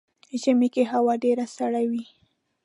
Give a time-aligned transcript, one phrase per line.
[0.41, 2.03] ژمی کې هوا ډیره سړه وي.